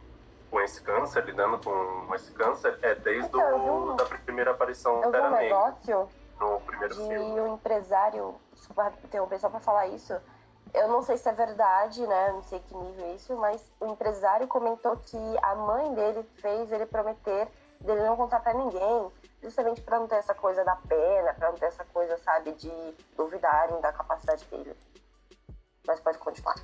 com 0.51 0.61
esse 0.63 0.81
câncer, 0.81 1.23
lidando 1.27 1.59
com 1.59 2.15
esse 2.15 2.33
câncer, 2.33 2.79
é 2.81 2.95
desde 2.95 3.29
então, 3.29 3.91
o, 3.91 3.95
da 3.95 4.07
primeira 4.07 4.53
aparição 4.53 5.03
eu 5.03 5.13
vi 5.13 5.19
um 5.19 5.31
negócio 5.31 6.09
no 6.41 6.61
primeiro 6.61 6.95
de 6.95 7.01
filme. 7.09 7.41
um 7.41 7.55
empresário, 7.55 8.35
desculpa 8.55 8.91
interromper 9.05 9.39
só 9.39 9.51
para 9.51 9.61
falar 9.61 9.87
isso, 9.89 10.19
eu 10.73 10.89
não 10.89 11.03
sei 11.03 11.19
se 11.19 11.29
é 11.29 11.33
verdade, 11.33 12.07
né? 12.07 12.33
Não 12.33 12.43
sei 12.43 12.59
que 12.61 12.75
nível 12.75 13.05
é 13.05 13.13
isso, 13.17 13.37
mas 13.37 13.71
o 13.81 13.87
empresário 13.87 14.49
comentou 14.49 14.97
que 14.97 15.19
a 15.43 15.55
mãe 15.57 15.93
dele 15.93 16.23
fez 16.41 16.73
ele 16.73 16.87
prometer 16.87 17.49
dele 17.81 18.03
não 18.03 18.17
contar 18.17 18.41
para 18.41 18.55
ninguém, 18.55 19.11
justamente 19.43 19.81
para 19.81 19.99
não 19.99 20.07
ter 20.07 20.17
essa 20.17 20.35
coisa 20.35 20.65
da 20.65 20.77
pena, 20.77 21.35
para 21.35 21.49
não 21.51 21.57
ter 21.57 21.67
essa 21.67 21.85
coisa, 21.85 22.17
sabe, 22.19 22.53
de 22.53 22.71
duvidarem 23.17 23.81
da 23.81 23.93
capacidade 23.93 24.45
dele. 24.47 24.77
Mas 25.87 26.01
pode 26.01 26.19
continuar. 26.19 26.57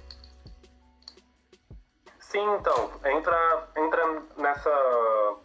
Sim, 2.21 2.45
então, 2.54 2.90
entra, 3.04 3.68
entra 3.76 4.23
nessa, 4.37 5.37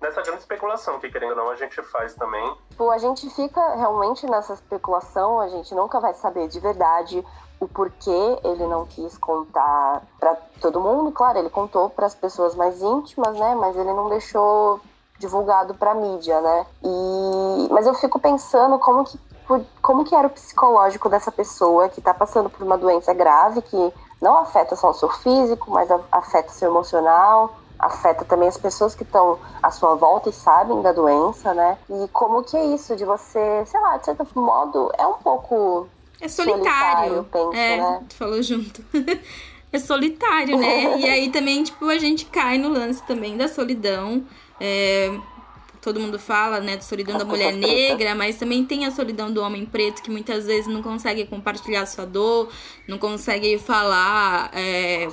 nessa 0.00 0.22
grande 0.22 0.40
especulação 0.40 1.00
que, 1.00 1.10
querendo 1.10 1.30
ou 1.30 1.36
não, 1.36 1.50
a 1.50 1.56
gente 1.56 1.80
faz 1.82 2.14
também. 2.14 2.56
Tipo, 2.70 2.90
a 2.90 2.98
gente 2.98 3.30
fica 3.30 3.74
realmente 3.76 4.26
nessa 4.26 4.54
especulação, 4.54 5.40
a 5.40 5.48
gente 5.48 5.74
nunca 5.74 6.00
vai 6.00 6.12
saber 6.14 6.48
de 6.48 6.60
verdade 6.60 7.24
o 7.60 7.68
porquê 7.68 8.38
ele 8.42 8.66
não 8.66 8.84
quis 8.84 9.16
contar 9.16 10.02
para 10.18 10.34
todo 10.60 10.80
mundo. 10.80 11.12
Claro, 11.12 11.38
ele 11.38 11.48
contou 11.48 11.88
para 11.88 12.06
as 12.06 12.14
pessoas 12.14 12.54
mais 12.54 12.82
íntimas, 12.82 13.38
né? 13.38 13.54
Mas 13.54 13.76
ele 13.76 13.92
não 13.92 14.08
deixou 14.08 14.80
divulgado 15.18 15.74
para 15.74 15.94
mídia, 15.94 16.40
né? 16.40 16.66
E 16.82 17.68
mas 17.70 17.86
eu 17.86 17.94
fico 17.94 18.18
pensando 18.18 18.78
como 18.78 19.04
que 19.04 19.18
como 19.82 20.04
que 20.04 20.14
era 20.14 20.26
o 20.26 20.30
psicológico 20.30 21.08
dessa 21.08 21.30
pessoa 21.30 21.88
que 21.88 22.00
está 22.00 22.14
passando 22.14 22.48
por 22.48 22.64
uma 22.64 22.78
doença 22.78 23.12
grave 23.12 23.60
que 23.60 23.92
não 24.20 24.38
afeta 24.38 24.74
só 24.74 24.90
o 24.90 24.94
seu 24.94 25.10
físico, 25.10 25.70
mas 25.70 25.90
afeta 26.10 26.48
o 26.48 26.54
seu 26.54 26.70
emocional, 26.70 27.54
afeta 27.78 28.24
também 28.24 28.48
as 28.48 28.56
pessoas 28.56 28.94
que 28.94 29.02
estão 29.02 29.38
à 29.62 29.70
sua 29.70 29.94
volta 29.96 30.30
e 30.30 30.32
sabem 30.32 30.80
da 30.80 30.92
doença, 30.92 31.52
né? 31.52 31.76
E 31.90 32.08
como 32.08 32.42
que 32.42 32.56
é 32.56 32.64
isso 32.74 32.96
de 32.96 33.04
você, 33.04 33.64
sei 33.66 33.80
lá, 33.80 33.98
de 33.98 34.06
certo 34.06 34.26
modo, 34.34 34.90
é 34.96 35.06
um 35.06 35.14
pouco 35.14 35.88
é 36.20 36.28
solitário, 36.28 37.16
solitário 37.16 37.24
penso, 37.24 37.54
é, 37.54 37.76
né? 37.76 38.02
Tu 38.08 38.14
falou 38.14 38.42
junto. 38.42 38.84
é 39.72 39.78
solitário, 39.78 40.56
né? 40.56 40.98
e 40.98 41.08
aí 41.08 41.30
também, 41.30 41.62
tipo, 41.62 41.86
a 41.86 41.98
gente 41.98 42.24
cai 42.26 42.56
no 42.56 42.68
lance 42.68 43.02
também 43.02 43.36
da 43.36 43.48
solidão. 43.48 44.24
É, 44.60 45.12
todo 45.80 46.00
mundo 46.00 46.18
fala, 46.18 46.60
né, 46.60 46.76
da 46.76 46.82
solidão 46.82 47.18
da 47.18 47.24
mulher 47.24 47.52
negra, 47.52 48.14
mas 48.14 48.36
também 48.36 48.64
tem 48.64 48.86
a 48.86 48.90
solidão 48.90 49.30
do 49.30 49.42
homem 49.42 49.66
preto 49.66 50.02
que 50.02 50.10
muitas 50.10 50.46
vezes 50.46 50.66
não 50.66 50.82
consegue 50.82 51.26
compartilhar 51.26 51.84
sua 51.86 52.06
dor, 52.06 52.50
não 52.88 52.96
consegue 52.96 53.58
falar 53.58 54.50
é, 54.54 55.08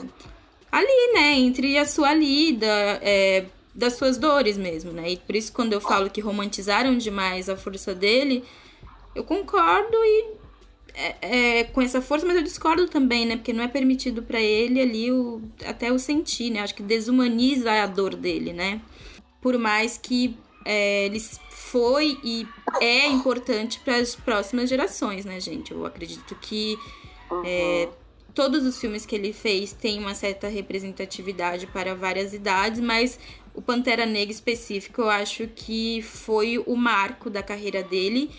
ali, 0.71 1.13
né, 1.13 1.33
entre 1.33 1.77
a 1.77 1.86
sua 1.86 2.13
lida, 2.13 2.65
é, 3.01 3.45
das 3.75 3.93
suas 3.93 4.17
dores 4.17 4.57
mesmo, 4.57 4.91
né? 4.91 5.12
E 5.12 5.17
por 5.17 5.36
isso 5.36 5.51
quando 5.51 5.74
eu 5.74 5.81
falo 5.81 6.10
que 6.10 6.21
romantizaram 6.21 6.98
demais 6.98 7.50
a 7.50 7.55
força 7.55 7.95
dele, 7.95 8.43
eu 9.15 9.24
concordo 9.24 9.95
e 9.95 10.41
é, 10.93 11.15
é, 11.60 11.63
com 11.65 11.81
essa 11.81 12.01
força, 12.01 12.25
mas 12.25 12.36
eu 12.36 12.43
discordo 12.43 12.88
também, 12.88 13.25
né? 13.25 13.38
Porque 13.38 13.53
não 13.53 13.63
é 13.63 13.67
permitido 13.67 14.21
para 14.24 14.39
ele 14.39 14.79
ali 14.81 15.12
o, 15.12 15.41
até 15.65 15.91
o 15.91 15.98
sentir, 15.98 16.50
né? 16.50 16.60
Acho 16.60 16.75
que 16.75 16.83
desumaniza 16.83 17.71
a 17.71 17.88
dor 17.88 18.15
dele, 18.15 18.51
né? 18.51 18.81
Por 19.41 19.57
mais 19.57 19.98
que 19.98 20.38
é, 20.65 21.05
ele 21.05 21.19
foi 21.50 22.19
e 22.24 22.48
é 22.79 23.07
importante 23.07 23.79
para 23.79 23.98
as 23.98 24.15
próximas 24.15 24.69
gerações, 24.69 25.25
né, 25.25 25.39
gente? 25.39 25.71
Eu 25.71 25.86
acredito 25.86 26.36
que 26.36 26.77
é, 27.45 27.89
todos 28.33 28.65
os 28.65 28.79
filmes 28.79 29.05
que 29.05 29.15
ele 29.15 29.33
fez 29.33 29.74
têm 29.74 30.00
uma 30.00 30.13
certa 30.13 30.48
representatividade 30.48 31.67
para 31.67 31.95
várias 31.95 32.33
idades, 32.33 32.79
mas 32.79 33.19
o 33.53 33.62
Pantera 33.62 34.05
Negra 34.05 34.31
específico 34.31 35.01
eu 35.01 35.10
acho 35.10 35.48
que 35.48 36.01
foi 36.01 36.57
o 36.60 36.75
marco 36.75 37.29
da 37.29 37.43
carreira 37.43 37.83
dele. 37.83 38.31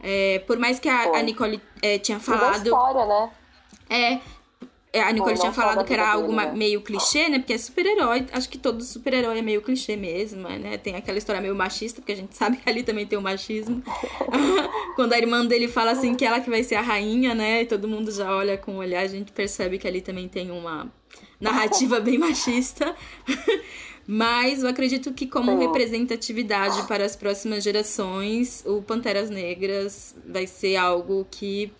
É, 0.00 0.40
por 0.40 0.58
mais 0.58 0.78
que 0.78 0.88
a, 0.88 1.18
a 1.18 1.22
Nicole 1.22 1.60
é, 1.82 1.98
tinha 1.98 2.20
falado. 2.20 2.64
História, 2.64 3.06
né? 3.06 3.30
É, 3.88 4.12
é, 4.14 4.20
a 4.92 5.12
Nicole 5.12 5.38
tinha 5.38 5.52
falado 5.52 5.84
que 5.84 5.92
era 5.92 6.10
algo 6.10 6.32
meio 6.54 6.80
clichê, 6.80 7.28
né? 7.28 7.38
Porque 7.38 7.52
é 7.52 7.58
super-herói. 7.58 8.26
Acho 8.32 8.48
que 8.48 8.56
todo 8.56 8.82
super-herói 8.82 9.38
é 9.38 9.42
meio 9.42 9.60
clichê 9.60 9.96
mesmo, 9.96 10.48
né? 10.48 10.78
Tem 10.78 10.94
aquela 10.94 11.18
história 11.18 11.40
meio 11.40 11.54
machista, 11.54 12.00
porque 12.00 12.12
a 12.12 12.16
gente 12.16 12.34
sabe 12.36 12.56
que 12.56 12.68
ali 12.68 12.82
também 12.82 13.06
tem 13.06 13.18
o 13.18 13.22
machismo. 13.22 13.82
Quando 14.96 15.12
a 15.12 15.18
irmã 15.18 15.44
dele 15.44 15.68
fala 15.68 15.90
assim 15.90 16.14
que 16.14 16.24
ela 16.24 16.40
que 16.40 16.48
vai 16.48 16.62
ser 16.62 16.76
a 16.76 16.80
rainha, 16.80 17.34
né? 17.34 17.62
E 17.62 17.66
todo 17.66 17.86
mundo 17.86 18.10
já 18.10 18.34
olha 18.34 18.56
com 18.56 18.72
o 18.72 18.76
olhar, 18.76 19.02
a 19.02 19.06
gente 19.06 19.32
percebe 19.32 19.78
que 19.78 19.86
ali 19.86 20.00
também 20.00 20.28
tem 20.28 20.50
uma 20.50 20.90
narrativa 21.40 22.00
bem 22.00 22.18
machista. 22.18 22.94
Mas 24.08 24.62
eu 24.62 24.68
acredito 24.68 25.12
que, 25.12 25.26
como 25.26 25.58
representatividade 25.58 26.86
para 26.86 27.04
as 27.04 27.16
próximas 27.16 27.64
gerações, 27.64 28.62
o 28.64 28.80
Panteras 28.80 29.28
Negras 29.28 30.14
vai 30.24 30.46
ser 30.46 30.76
algo 30.76 31.26
que 31.28 31.72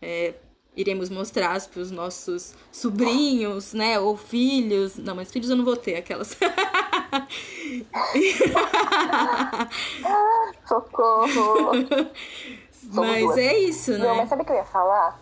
é, 0.00 0.34
iremos 0.76 1.08
mostrar 1.08 1.60
para 1.68 1.80
os 1.80 1.90
nossos 1.90 2.54
sobrinhos, 2.70 3.72
né? 3.72 3.98
Ou 3.98 4.16
filhos. 4.16 4.96
Não, 4.96 5.14
mas 5.14 5.32
filhos 5.32 5.48
eu 5.48 5.56
não 5.56 5.64
vou 5.64 5.76
ter, 5.76 5.96
aquelas. 5.96 6.36
Socorro! 10.66 11.72
mas 12.92 13.36
é 13.38 13.58
isso, 13.58 13.92
né? 13.92 13.98
Não, 13.98 14.16
mas 14.16 14.28
sabe 14.28 14.42
o 14.42 14.44
que 14.44 14.52
eu 14.52 14.56
ia 14.56 14.64
falar? 14.64 15.18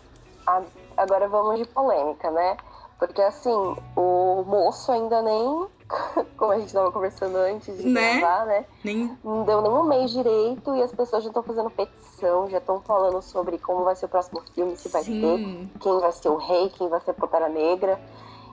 Agora 0.96 1.28
vamos 1.28 1.58
de 1.58 1.66
polêmica, 1.66 2.30
né? 2.30 2.56
Porque 2.99 3.23
assim, 3.23 3.76
o 3.96 4.44
moço 4.46 4.90
ainda 4.90 5.23
nem 5.23 5.66
como 6.36 6.52
a 6.52 6.56
gente 6.56 6.68
estava 6.68 6.90
conversando 6.90 7.36
antes 7.36 7.76
de 7.76 7.88
né? 7.88 8.18
gravar, 8.18 8.46
né? 8.46 8.64
Nem... 8.82 9.16
Não 9.22 9.44
deu 9.44 9.62
nenhum 9.62 9.84
mês 9.84 10.10
direito 10.10 10.74
e 10.74 10.82
as 10.82 10.92
pessoas 10.92 11.22
já 11.22 11.30
estão 11.30 11.42
fazendo 11.42 11.70
petição, 11.70 12.48
já 12.50 12.58
estão 12.58 12.80
falando 12.80 13.20
sobre 13.22 13.58
como 13.58 13.84
vai 13.84 13.96
ser 13.96 14.06
o 14.06 14.08
próximo 14.08 14.42
filme, 14.54 14.76
se 14.76 14.88
vai 14.88 15.02
Sim. 15.02 15.20
ter, 15.20 15.80
quem 15.80 16.00
vai 16.00 16.12
ser 16.12 16.28
o 16.28 16.36
rei, 16.36 16.70
quem 16.70 16.88
vai 16.88 17.00
ser 17.00 17.12
a 17.12 17.14
Pantera 17.14 17.48
Negra. 17.48 18.00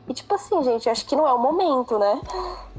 E 0.07 0.13
tipo 0.13 0.33
assim, 0.33 0.63
gente, 0.63 0.89
acho 0.89 1.05
que 1.05 1.15
não 1.15 1.27
é 1.27 1.33
o 1.33 1.39
momento, 1.39 1.98
né? 1.98 2.21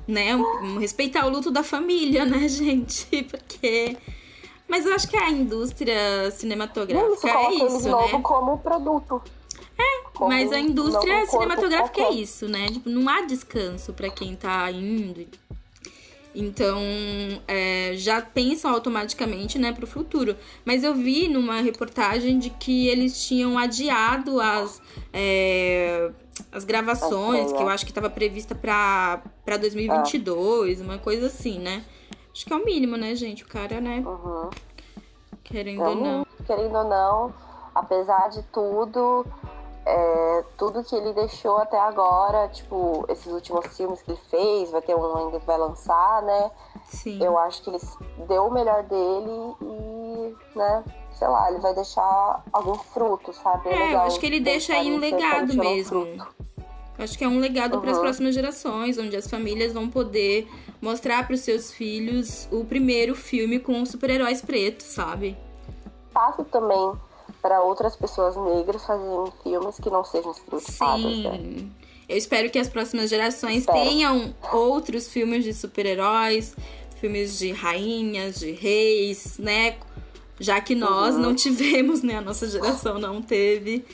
Né? 0.07 0.33
Respeitar 0.81 1.27
o 1.27 1.31
luto 1.31 1.51
da 1.51 1.63
família, 1.63 2.25
né, 2.25 2.47
gente? 2.49 3.23
Porque. 3.25 3.97
Mas 4.69 4.87
eu 4.87 4.95
acho 4.95 5.09
que 5.09 5.17
a 5.17 5.31
indústria 5.31 6.31
cinematográfica 6.31 7.15
isso, 7.15 7.27
é 7.29 7.55
isso, 7.55 7.83
de 7.83 7.89
novo 7.91 8.17
né? 8.17 8.23
como 8.23 8.59
produto. 8.59 9.23
Como 10.23 10.33
Mas 10.33 10.53
a 10.53 10.61
indústria 10.61 11.27
cinematográfica 11.27 12.01
é 12.01 12.13
isso, 12.13 12.47
né? 12.47 12.69
Tipo, 12.69 12.89
não 12.89 13.09
há 13.09 13.23
descanso 13.23 13.93
para 13.93 14.09
quem 14.09 14.37
tá 14.37 14.71
indo. 14.71 15.27
Então, 16.33 16.81
é, 17.49 17.91
já 17.95 18.23
pensam 18.23 18.73
automaticamente, 18.73 19.59
né, 19.59 19.73
pro 19.73 19.85
futuro. 19.85 20.37
Mas 20.65 20.85
eu 20.85 20.95
vi 20.95 21.27
numa 21.27 21.61
reportagem 21.61 22.39
de 22.39 22.51
que 22.51 22.87
eles 22.87 23.27
tinham 23.27 23.59
adiado 23.59 24.41
as, 24.41 24.81
é, 25.13 26.13
as 26.53 26.63
gravações, 26.63 27.53
que 27.53 27.61
eu 27.61 27.69
acho 27.69 27.85
que 27.85 27.91
estava 27.91 28.09
prevista 28.09 28.55
pra, 28.55 29.23
pra 29.45 29.57
2022, 29.57 30.81
uma 30.83 30.99
coisa 30.99 31.27
assim, 31.27 31.59
né? 31.59 31.85
Acho 32.33 32.47
que 32.47 32.53
é 32.53 32.57
o 32.57 32.65
mínimo, 32.65 32.97
né, 32.97 33.13
gente? 33.17 33.43
O 33.43 33.49
cara, 33.49 33.81
né? 33.81 34.05
Uhum. 34.07 34.51
Querendo 35.43 35.83
ou 35.83 35.97
não. 35.97 36.27
Querendo 36.47 36.79
ou 36.79 36.85
não, 36.85 37.35
apesar 37.75 38.29
de 38.29 38.43
tudo, 38.45 39.27
é, 39.85 40.45
tudo 40.57 40.85
que 40.85 40.95
ele 40.95 41.13
deixou 41.13 41.59
até 41.59 41.79
agora, 41.79 42.49
tipo, 42.49 43.05
esses 43.09 43.27
últimos 43.27 43.67
filmes 43.77 44.01
que 44.03 44.13
ele 44.13 44.21
fez, 44.31 44.71
vai 44.71 44.81
ter 44.81 44.95
um 44.95 45.17
ainda 45.17 45.41
que 45.41 45.47
vai 45.47 45.59
lançar, 45.59 46.23
né? 46.23 46.51
Sim. 46.85 47.23
Eu 47.23 47.37
acho 47.37 47.63
que 47.63 47.71
ele 47.71 47.81
deu 48.29 48.47
o 48.47 48.53
melhor 48.53 48.85
dele 48.85 49.57
e, 49.61 50.57
né, 50.57 50.85
sei 51.13 51.27
lá, 51.27 51.51
ele 51.51 51.61
vai 51.61 51.75
deixar 51.75 52.45
algum 52.53 52.75
fruto, 52.75 53.33
sabe? 53.33 53.71
É, 53.71 53.91
é 53.91 53.95
eu 53.95 54.01
acho 54.03 54.21
que 54.21 54.27
ele 54.27 54.41
deixa 54.41 54.75
aí 54.75 54.93
um 54.93 54.99
legado 54.99 55.53
mesmo. 55.55 56.07
acho 56.99 57.19
que 57.19 57.25
é 57.25 57.29
um 57.29 57.41
legado 57.41 57.75
uhum. 57.75 57.81
para 57.81 57.91
as 57.91 57.99
próximas 57.99 58.35
gerações, 58.35 58.99
onde 58.99 59.17
as 59.17 59.29
famílias 59.29 59.73
vão 59.73 59.91
poder 59.91 60.49
mostrar 60.81 61.27
para 61.27 61.35
os 61.35 61.41
seus 61.41 61.73
filhos 61.73 62.49
o 62.53 62.65
primeiro 62.65 63.17
filme 63.17 63.59
com 63.59 63.85
super-heróis 63.85 64.41
pretos, 64.41 64.87
sabe? 64.87 65.37
Fácil 66.13 66.45
também 66.45 66.93
para 67.43 67.61
outras 67.61 67.97
pessoas 67.97 68.37
negras 68.37 68.85
fazerem 68.85 69.33
filmes 69.43 69.77
que 69.77 69.91
não 69.91 70.05
sejam 70.05 70.31
estereotipados. 70.31 71.13
Sim. 71.13 71.23
Né? 71.25 71.67
Eu 72.09 72.17
espero 72.17 72.49
que 72.49 72.59
as 72.59 72.69
próximas 72.69 73.11
gerações 73.11 73.59
espero. 73.59 73.79
tenham 73.79 74.35
outros 74.53 75.09
filmes 75.09 75.45
de 75.45 75.53
super-heróis, 75.53 76.55
filmes 77.01 77.39
de 77.39 77.51
rainhas, 77.51 78.39
de 78.39 78.53
reis, 78.53 79.39
né? 79.39 79.77
Já 80.39 80.61
que 80.61 80.75
nós 80.75 81.15
uhum. 81.15 81.21
não 81.21 81.35
tivemos, 81.35 82.03
né? 82.03 82.17
A 82.17 82.21
nossa 82.21 82.49
geração 82.49 82.99
não 82.99 83.21
teve 83.21 83.85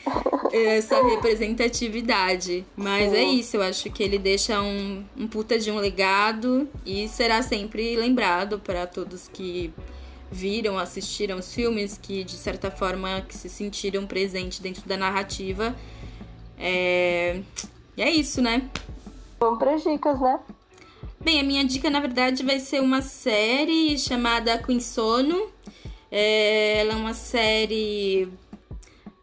essa 0.53 1.01
representatividade. 1.05 2.67
Mas 2.77 3.13
é 3.13 3.23
isso, 3.23 3.57
eu 3.57 3.63
acho 3.63 3.91
que 3.91 4.03
ele 4.03 4.19
deixa 4.19 4.61
um, 4.61 5.05
um 5.17 5.27
puta 5.27 5.59
de 5.59 5.71
um 5.71 5.77
legado 5.77 6.69
e 6.85 7.09
será 7.09 7.43
sempre 7.43 7.97
lembrado 7.97 8.59
para 8.59 8.87
todos 8.87 9.29
que 9.29 9.73
viram, 10.31 10.79
assistiram 10.79 11.39
os 11.39 11.53
filmes, 11.55 11.99
que 12.01 12.25
de 12.25 12.37
certa 12.37 12.71
forma 12.71 13.21
que 13.23 13.37
se 13.37 13.49
sentiram 13.49 14.07
presentes 14.07 14.59
dentro 14.59 14.87
da 14.87 14.97
narrativa. 14.97 15.77
É... 16.59 17.41
E 17.97 18.03
é 18.03 18.11
isso, 18.11 18.41
né? 18.41 18.69
Vamos 19.41 19.59
para 19.59 19.75
as 19.75 19.83
dicas, 19.83 20.21
né? 20.21 20.41
Bem, 21.21 21.41
a 21.41 21.43
minha 21.43 21.65
dica 21.65 21.91
na 21.91 22.01
verdade 22.01 22.45
vai 22.45 22.61
ser 22.61 22.81
uma 22.81 23.03
série 23.03 23.99
chamada 23.99 24.59
Queen 24.59 24.81
Sono. 24.81 25.49
É... 26.11 26.81
Ela 26.81 26.93
é 26.93 26.97
uma 26.97 27.15
série 27.15 28.29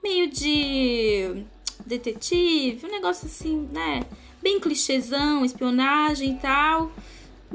meio 0.03 0.29
de 0.29 1.43
detetive, 1.85 2.85
um 2.85 2.91
negócio 2.91 3.27
assim, 3.27 3.67
né? 3.71 4.01
Bem 4.41 4.59
clichêzão, 4.59 5.43
espionagem 5.43 6.31
e 6.31 6.35
tal 6.37 6.91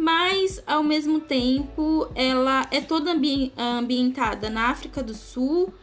mas 0.01 0.63
ao 0.67 0.83
mesmo 0.83 1.21
tempo 1.21 2.11
ela 2.15 2.67
é 2.71 2.81
toda 2.81 3.13
ambi 3.13 3.53
ambientada 3.55 4.49
na 4.49 4.71
África 4.71 5.03
do 5.03 5.13
Sul 5.13 5.75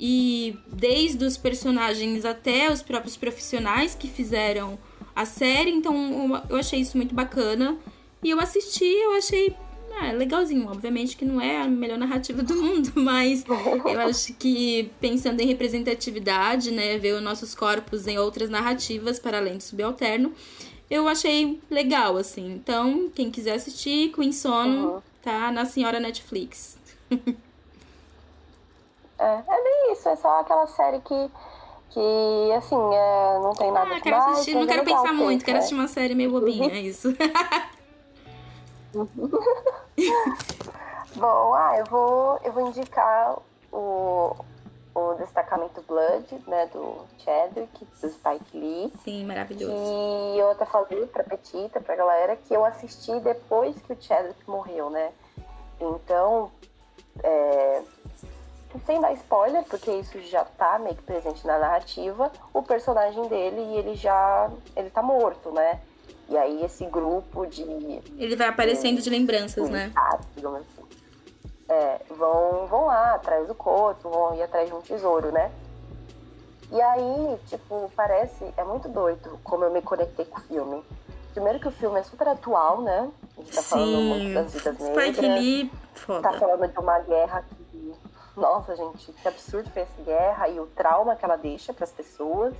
e 0.00 0.58
desde 0.66 1.24
os 1.24 1.36
personagens 1.36 2.24
até 2.24 2.72
os 2.72 2.82
próprios 2.82 3.16
profissionais 3.16 3.94
que 3.94 4.08
fizeram 4.08 4.76
a 5.14 5.24
série, 5.24 5.70
então 5.70 6.42
eu 6.50 6.56
achei 6.56 6.80
isso 6.80 6.96
muito 6.96 7.14
bacana. 7.14 7.78
E 8.20 8.30
eu 8.30 8.40
assisti, 8.40 8.84
eu 8.84 9.12
achei 9.12 9.54
ah, 10.00 10.10
legalzinho, 10.10 10.66
obviamente 10.66 11.16
que 11.16 11.24
não 11.24 11.40
é 11.40 11.62
a 11.62 11.68
melhor 11.68 11.98
narrativa 11.98 12.42
do 12.42 12.60
mundo, 12.60 12.90
mas 13.00 13.44
eu 13.46 14.00
acho 14.00 14.34
que 14.34 14.90
pensando 15.00 15.40
em 15.40 15.46
representatividade, 15.46 16.72
né, 16.72 16.98
ver 16.98 17.14
os 17.14 17.22
nossos 17.22 17.54
corpos 17.54 18.08
em 18.08 18.18
outras 18.18 18.50
narrativas 18.50 19.20
para 19.20 19.38
além 19.38 19.58
do 19.58 19.62
subalterno, 19.62 20.32
eu 20.92 21.08
achei 21.08 21.58
legal, 21.70 22.18
assim. 22.18 22.52
Então, 22.52 23.08
quem 23.14 23.30
quiser 23.30 23.54
assistir, 23.54 24.12
Queen 24.12 24.30
Sono, 24.30 24.88
uhum. 24.88 25.02
tá 25.22 25.50
na 25.50 25.64
senhora 25.64 25.98
Netflix. 25.98 26.76
é, 27.10 27.14
é 29.24 29.62
bem 29.62 29.92
isso, 29.92 30.06
é 30.06 30.16
só 30.16 30.40
aquela 30.40 30.66
série 30.66 31.00
que 31.00 31.30
que, 31.90 32.52
assim, 32.56 32.74
é, 32.74 33.38
não 33.42 33.52
tem 33.52 33.70
nada 33.70 33.96
ah, 33.96 34.00
quero 34.00 34.16
assistir, 34.16 34.54
não 34.54 34.66
quero 34.66 34.82
pensar 34.82 35.12
muito, 35.12 35.44
quero 35.44 35.58
assistir 35.58 35.74
uma 35.74 35.88
série 35.88 36.14
meio 36.14 36.30
bobinha, 36.30 36.72
é 36.72 36.80
isso. 36.80 37.14
Bom, 41.14 41.54
ah, 41.54 41.76
eu 41.78 41.84
vou, 41.84 42.40
eu 42.42 42.52
vou 42.52 42.68
indicar 42.68 43.36
o, 43.70 44.34
o 44.94 45.14
Destacamento 45.14 45.82
Blood, 45.82 46.26
né, 46.46 46.66
do 46.72 47.06
Chadwick, 47.18 47.84
do 47.84 48.08
Spike 48.08 48.56
Lee. 48.56 48.92
Sim, 49.02 49.24
maravilhoso. 49.24 49.72
E 49.72 50.38
eu 50.38 50.50
até 50.50 50.66
falei 50.66 51.06
pra 51.06 51.24
Petita, 51.24 51.80
pra 51.80 51.96
galera, 51.96 52.36
que 52.36 52.52
eu 52.54 52.64
assisti 52.64 53.18
depois 53.20 53.74
que 53.82 53.92
o 53.92 53.96
Chadwick 54.00 54.48
morreu, 54.48 54.90
né? 54.90 55.12
Então, 55.80 56.52
é, 57.22 57.82
sem 58.86 59.00
dar 59.00 59.12
spoiler, 59.14 59.64
porque 59.64 59.90
isso 59.90 60.20
já 60.22 60.44
tá 60.44 60.78
meio 60.78 60.96
que 60.96 61.02
presente 61.02 61.46
na 61.46 61.58
narrativa, 61.58 62.30
o 62.52 62.62
personagem 62.62 63.26
dele, 63.28 63.60
ele 63.76 63.94
já, 63.94 64.50
ele 64.76 64.90
tá 64.90 65.02
morto, 65.02 65.50
né? 65.50 65.80
E 66.28 66.36
aí 66.36 66.64
esse 66.64 66.84
grupo 66.86 67.46
de... 67.46 67.62
Ele 68.16 68.36
vai 68.36 68.48
aparecendo 68.48 68.96
de, 68.96 69.02
de 69.02 69.10
lembranças, 69.10 69.68
né? 69.68 69.92
Digamos 70.34 70.60
assim. 70.60 70.81
É, 71.72 72.00
vão, 72.10 72.66
vão 72.66 72.86
lá 72.86 73.14
atrás 73.14 73.46
do 73.46 73.54
corpo, 73.54 74.10
vão 74.10 74.34
ir 74.34 74.42
atrás 74.42 74.68
de 74.68 74.74
um 74.74 74.80
tesouro, 74.80 75.32
né? 75.32 75.50
E 76.70 76.80
aí, 76.80 77.38
tipo, 77.46 77.90
parece, 77.96 78.52
é 78.56 78.64
muito 78.64 78.88
doido 78.88 79.38
como 79.42 79.64
eu 79.64 79.70
me 79.70 79.80
conectei 79.80 80.24
com 80.24 80.38
o 80.38 80.42
filme. 80.42 80.82
Primeiro 81.32 81.58
que 81.58 81.68
o 81.68 81.72
filme 81.72 81.98
é 81.98 82.02
super 82.02 82.28
atual, 82.28 82.82
né? 82.82 83.10
A 83.36 83.40
gente 83.40 83.54
tá 83.54 83.62
Sim. 83.62 83.68
falando 83.70 84.00
muito 84.02 84.34
das 84.34 84.52
vidas 84.52 84.78
negras. 84.78 85.16
Spike 85.16 85.26
Lee, 85.26 85.72
foda. 85.94 86.22
Tá 86.22 86.38
falando 86.38 86.68
de 86.68 86.78
uma 86.78 86.98
guerra 87.00 87.44
que 87.70 87.94
nossa, 88.36 88.74
gente, 88.74 89.12
que 89.12 89.28
absurdo 89.28 89.70
foi 89.70 89.82
essa 89.82 90.02
guerra 90.02 90.48
e 90.48 90.58
o 90.58 90.66
trauma 90.66 91.14
que 91.14 91.24
ela 91.24 91.36
deixa 91.36 91.72
para 91.72 91.84
as 91.84 91.92
pessoas. 91.92 92.54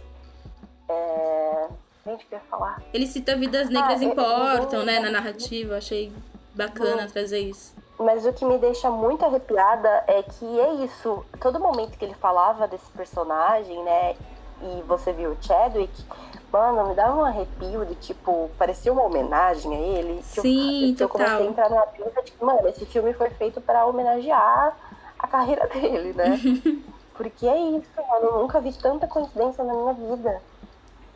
É... 0.88 1.68
Gente, 2.04 2.26
que 2.26 2.34
ia 2.34 2.40
falar? 2.40 2.82
Ele 2.92 3.06
cita 3.06 3.36
vidas 3.36 3.70
negras 3.70 4.00
ah, 4.00 4.04
importam, 4.04 4.84
né, 4.84 4.98
na 4.98 5.10
narrativa. 5.10 5.76
Achei 5.76 6.12
bacana 6.54 7.06
trazer 7.06 7.38
isso. 7.38 7.74
Mas 8.04 8.26
o 8.26 8.32
que 8.32 8.44
me 8.44 8.58
deixa 8.58 8.90
muito 8.90 9.24
arrepiada 9.24 10.04
é 10.06 10.22
que 10.22 10.60
é 10.60 10.74
isso. 10.84 11.24
Todo 11.40 11.60
momento 11.60 11.96
que 11.96 12.04
ele 12.04 12.14
falava 12.14 12.66
desse 12.66 12.90
personagem, 12.92 13.82
né, 13.82 14.16
e 14.62 14.82
você 14.86 15.12
viu 15.12 15.32
o 15.32 15.36
Chadwick, 15.40 16.04
mano, 16.52 16.88
me 16.88 16.94
dava 16.94 17.16
um 17.16 17.24
arrepio 17.24 17.84
de 17.84 17.94
tipo, 17.96 18.50
parecia 18.58 18.92
uma 18.92 19.02
homenagem 19.02 19.74
a 19.74 19.78
ele. 19.78 20.22
Sim, 20.22 20.90
eu, 20.90 21.08
total. 21.08 21.26
Eu 21.26 21.26
comecei 21.26 21.46
a 21.46 21.50
entrar 21.50 21.70
numa 21.70 21.86
pinta 21.86 22.22
de 22.22 22.32
que, 22.32 22.44
mano, 22.44 22.68
esse 22.68 22.86
filme 22.86 23.12
foi 23.12 23.30
feito 23.30 23.60
para 23.60 23.86
homenagear 23.86 24.76
a 25.18 25.26
carreira 25.26 25.66
dele, 25.72 26.12
né? 26.12 26.38
Porque 27.14 27.46
é 27.46 27.58
isso, 27.58 27.88
mano. 27.96 28.26
Eu 28.26 28.38
nunca 28.42 28.60
vi 28.60 28.72
tanta 28.72 29.06
coincidência 29.06 29.64
na 29.64 29.72
minha 29.74 29.92
vida. 29.92 30.40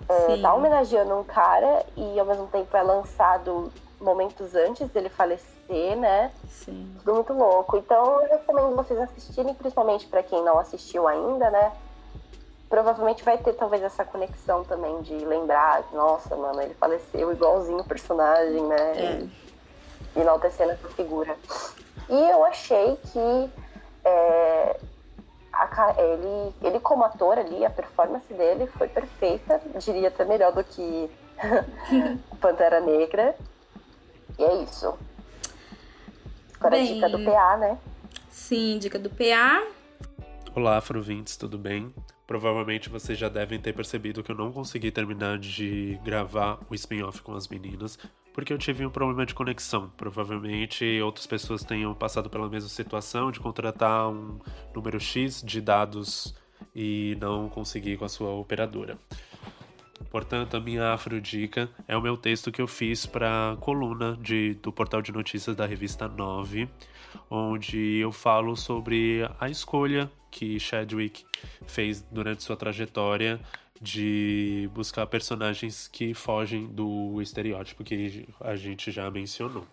É, 0.09 0.41
tá 0.41 0.55
homenageando 0.55 1.19
um 1.19 1.25
cara 1.25 1.85
e 1.97 2.19
ao 2.21 2.27
mesmo 2.27 2.47
tempo 2.47 2.77
é 2.77 2.83
lançado 2.83 3.73
momentos 4.01 4.55
antes 4.55 4.89
dele 4.91 5.09
falecer, 5.09 5.56
né? 5.69 6.33
Sim. 6.49 6.95
Tudo 6.99 7.15
muito 7.15 7.33
louco. 7.33 7.77
Então 7.77 8.23
eu 8.23 8.29
recomendo 8.31 8.77
vocês 8.77 8.99
assistirem, 8.99 9.55
principalmente 9.55 10.07
para 10.07 10.23
quem 10.23 10.43
não 10.43 10.59
assistiu 10.59 11.07
ainda, 11.07 11.51
né? 11.51 11.73
Provavelmente 12.69 13.23
vai 13.23 13.39
ter 13.39 13.53
talvez 13.53 13.83
essa 13.83 14.05
conexão 14.05 14.65
também 14.65 15.01
de 15.03 15.15
lembrar, 15.15 15.85
nossa, 15.93 16.35
mano, 16.35 16.61
ele 16.61 16.75
faleceu 16.75 17.33
igualzinho 17.33 17.79
o 17.79 17.85
personagem, 17.85 18.63
né? 18.63 18.93
É. 18.97 19.27
E 20.17 20.21
enaltecendo 20.21 20.73
essa 20.73 20.89
figura. 20.89 21.37
E 22.09 22.31
eu 22.31 22.45
achei 22.45 22.97
que 22.97 23.51
é, 24.05 24.81
a, 25.53 25.95
ele, 25.99 26.55
ele 26.63 26.81
como 26.81 27.05
ator 27.05 27.39
ali, 27.39 27.65
a 27.65 27.71
performance 27.71 28.33
dele 28.33 28.67
foi 28.67 28.89
perfeita, 28.89 29.61
diria 29.79 30.09
até 30.09 30.25
melhor 30.25 30.53
do 30.53 30.63
que 30.63 31.11
Pantera 32.41 32.81
Negra. 32.81 33.35
E 34.39 34.45
é 34.45 34.55
isso. 34.63 34.97
Agora 36.59 36.77
Bem, 36.77 36.91
a 36.91 36.95
dica 36.95 37.09
do 37.11 37.25
PA, 37.25 37.57
né? 37.59 37.79
Sim, 38.31 38.79
dica 38.79 38.99
do 38.99 39.11
PA. 39.11 39.63
Olá, 40.55 40.79
Afrovintes, 40.79 41.37
tudo 41.37 41.59
bem? 41.59 41.95
Provavelmente 42.27 42.89
vocês 42.89 43.19
já 43.19 43.29
devem 43.29 43.61
ter 43.61 43.75
percebido 43.75 44.23
que 44.23 44.33
eu 44.33 44.37
não 44.37 44.51
consegui 44.51 44.91
terminar 44.91 45.39
de 45.39 45.99
gravar 46.03 46.59
o 46.69 46.75
spin-off 46.75 47.21
com 47.23 47.35
as 47.35 47.47
meninas, 47.47 47.99
porque 48.33 48.53
eu 48.53 48.59
tive 48.59 48.87
um 48.87 48.91
problema 48.91 49.27
de 49.27 49.35
conexão. 49.35 49.93
Provavelmente 49.99 51.01
outras 51.03 51.27
pessoas 51.27 51.63
tenham 51.63 51.95
passado 51.95 52.31
pela 52.31 52.49
mesma 52.49 52.71
situação 52.71 53.31
de 53.31 53.39
contratar 53.39 54.09
um 54.09 54.39
número 54.75 54.99
X 54.99 55.43
de 55.43 55.61
dados 55.61 56.35
e 56.75 57.17
não 57.21 57.51
conseguir 57.51 57.99
com 57.99 58.07
a 58.07 58.09
sua 58.09 58.31
operadora. 58.31 58.99
Portanto, 60.11 60.57
a 60.57 60.61
minha 60.61 60.93
afrodica 60.93 61.69
é 61.89 61.97
o 61.97 62.03
meu 62.03 62.17
texto 62.17 62.53
que 62.53 62.61
eu 62.61 62.67
fiz 62.67 63.07
para 63.07 63.53
a 63.53 63.57
coluna 63.57 64.17
de, 64.21 64.55
do 64.55 64.73
portal 64.73 65.01
de 65.03 65.13
notícias 65.13 65.57
da 65.57 65.67
revista 65.67 66.07
9, 66.07 66.69
onde 67.31 67.99
eu 67.99 68.13
falo 68.13 68.57
sobre 68.57 69.29
a 69.41 69.49
escolha 69.49 70.11
que 70.31 70.61
Chadwick 70.61 71.25
fez 71.67 72.03
durante 72.11 72.43
sua 72.43 72.57
trajetória 72.57 73.41
de 73.81 74.71
buscar 74.73 75.07
personagens 75.07 75.89
que 75.89 76.15
fogem 76.15 76.67
do 76.67 77.21
estereótipo 77.21 77.85
que 77.85 78.27
a 78.41 78.57
gente 78.57 78.91
já 78.91 79.11
mencionou. 79.11 79.67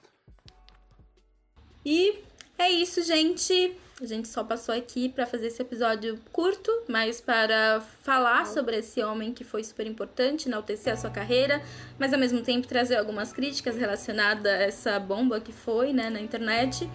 E 1.86 2.23
é 2.58 2.70
isso, 2.70 3.02
gente. 3.02 3.78
A 4.02 4.06
gente 4.06 4.28
só 4.28 4.44
passou 4.44 4.76
aqui 4.76 5.08
para 5.08 5.26
fazer 5.26 5.48
esse 5.48 5.62
episódio 5.62 6.20
curto, 6.32 6.72
mas 6.89 7.22
para 7.22 7.82
falar 8.02 8.46
sobre 8.48 8.78
esse 8.78 9.02
homem 9.04 9.32
que 9.32 9.44
foi 9.44 9.63
super 9.63 9.88
importante, 9.88 10.50
enaltecer 10.50 10.94
a 10.94 10.98
sua 10.98 11.10
carreira, 11.10 11.62
mas 12.00 12.12
ao 12.12 12.20
mesmo 12.20 12.42
tempo 12.42 12.68
trazer 12.68 12.98
algumas 12.98 13.32
críticas 13.32 13.78
relacionadas 13.78 14.52
a 14.52 14.58
essa 14.58 15.00
bomba 15.00 15.39
que 15.39 15.54
foi 15.54 15.94
né, 15.94 16.10
na 16.10 16.20
internet. 16.20 16.89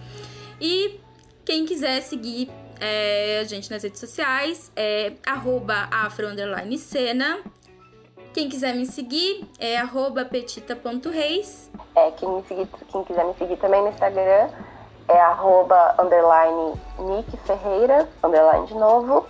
E 0.61 0.99
quem 1.45 1.65
quiser 1.65 2.01
seguir 2.01 2.51
é, 2.79 3.39
a 3.39 3.43
gente 3.43 3.71
nas 3.71 3.81
redes 3.81 3.99
sociais 3.99 4.71
é 4.75 5.13
afro_cena. 5.25 7.39
Quem 8.33 8.49
quiser 8.49 8.75
me 8.75 8.85
seguir 8.85 9.47
é 9.57 9.81
petita.reis. 10.29 11.71
É, 11.95 12.11
quem, 12.11 12.29
me 12.29 12.43
seguir, 12.43 12.67
quem 12.91 13.03
quiser 13.03 13.25
me 13.25 13.33
seguir 13.35 13.57
também 13.57 13.81
no 13.81 13.89
Instagram 13.89 14.49
é 15.09 15.19
arroba 15.19 15.95
underline 15.99 16.73
Nick 16.99 17.37
Ferreira, 17.45 18.07
underline 18.23 18.67
de 18.67 18.75
novo. 18.75 19.27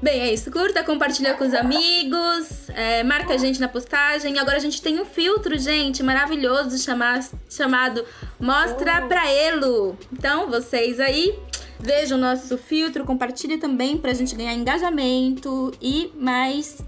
Bem, 0.00 0.20
é 0.20 0.32
isso. 0.32 0.50
Curta, 0.50 0.82
compartilha 0.82 1.34
com 1.34 1.44
os 1.44 1.54
amigos, 1.54 2.68
é, 2.70 3.04
marca 3.04 3.34
a 3.34 3.38
gente 3.38 3.60
na 3.60 3.68
postagem. 3.68 4.38
Agora 4.38 4.56
a 4.56 4.60
gente 4.60 4.82
tem 4.82 5.00
um 5.00 5.04
filtro, 5.04 5.56
gente, 5.56 6.02
maravilhoso 6.02 6.76
chamar, 6.78 7.20
chamado 7.48 8.04
Mostra 8.38 9.02
Pra 9.02 9.30
Elo. 9.30 9.96
Então, 10.12 10.50
vocês 10.50 10.98
aí 10.98 11.38
Veja 11.82 12.14
o 12.14 12.18
nosso 12.18 12.56
filtro, 12.56 13.04
compartilhe 13.04 13.58
também 13.58 13.98
para 13.98 14.12
a 14.12 14.14
gente 14.14 14.36
ganhar 14.36 14.54
engajamento 14.54 15.72
e 15.82 16.12
mais 16.14 16.78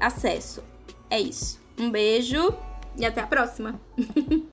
acesso. 0.00 0.64
É 1.10 1.20
isso. 1.20 1.60
Um 1.78 1.90
beijo 1.90 2.54
e 2.96 3.04
até 3.04 3.20
a 3.20 3.26
próxima! 3.26 3.78